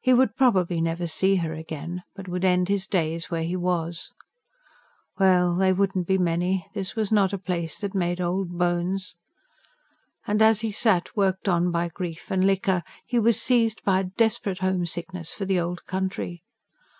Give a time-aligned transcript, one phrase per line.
[0.00, 4.12] He would probably never see her again, but would end his days where he was.
[5.20, 9.14] Well, they wouldn't be many; this was not a place that made old bones.
[10.26, 14.10] And, as he sat, worked on by grief and liquor, he was seized by a
[14.18, 16.42] desperate homesickness for the old country.